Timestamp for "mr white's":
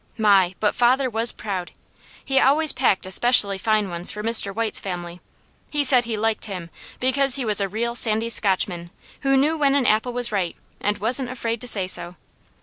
4.23-4.79